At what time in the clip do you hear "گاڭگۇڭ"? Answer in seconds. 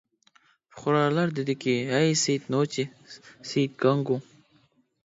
3.87-4.27